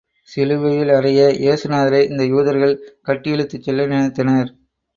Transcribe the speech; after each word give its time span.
சிலுவையில் 0.29 0.91
அறைய 0.95 1.19
ஏசு 1.51 1.65
நாதரை 1.69 2.01
இந்த 2.07 2.23
யூதர்கள் 2.25 2.75
கட்டி 3.01 3.29
இழுத்துச் 3.31 3.63
செல்ல 3.63 3.87
நினைத்தனர். 3.87 4.51